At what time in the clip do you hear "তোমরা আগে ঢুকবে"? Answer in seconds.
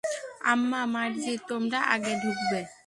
1.47-2.59